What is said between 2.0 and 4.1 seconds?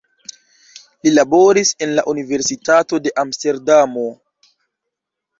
universitato de Amsterdamo.